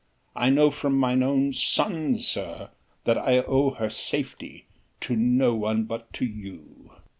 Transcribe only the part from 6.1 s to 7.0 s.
to you."